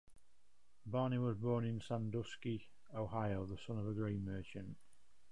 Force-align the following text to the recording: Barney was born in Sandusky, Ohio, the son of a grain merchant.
Barney 0.83 1.19
was 1.19 1.37
born 1.37 1.63
in 1.63 1.79
Sandusky, 1.79 2.67
Ohio, 2.91 3.45
the 3.45 3.59
son 3.67 3.77
of 3.77 3.87
a 3.87 3.93
grain 3.93 4.25
merchant. 4.25 4.75